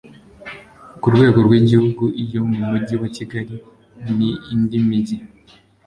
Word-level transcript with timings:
ku 1.01 1.07
rwego 1.13 1.39
rw'igihugu, 1.45 2.03
iyo 2.23 2.41
mu 2.49 2.57
mujyi 2.69 2.95
wa 3.01 3.09
kigali 3.15 3.55
n' 4.15 4.25
indi 4.53 4.77
migi 4.87 5.17